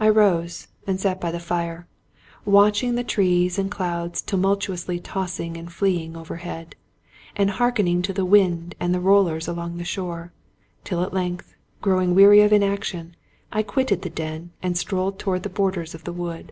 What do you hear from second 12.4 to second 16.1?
of inaction, I quitted the den, and strolled toward the borders of